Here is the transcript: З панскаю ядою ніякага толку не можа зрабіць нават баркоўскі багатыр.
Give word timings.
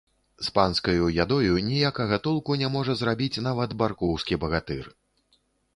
З 0.45 0.53
панскаю 0.53 1.09
ядою 1.25 1.59
ніякага 1.67 2.19
толку 2.29 2.59
не 2.63 2.73
можа 2.77 2.99
зрабіць 3.03 3.41
нават 3.51 3.79
баркоўскі 3.85 4.43
багатыр. 4.47 4.93